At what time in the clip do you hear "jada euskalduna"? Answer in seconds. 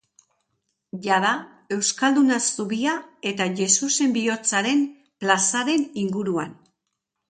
1.03-2.41